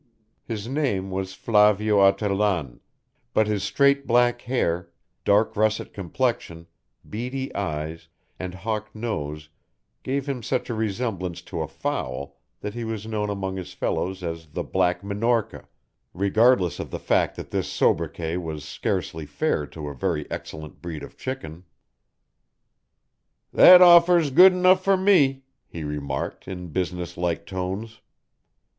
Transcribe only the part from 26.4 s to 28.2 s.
in businesslike tones.